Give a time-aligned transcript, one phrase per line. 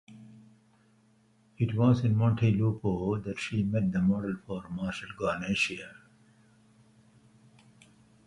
[1.59, 5.91] It was in Montelupo that she met the model for "Marshal Guarnaccia".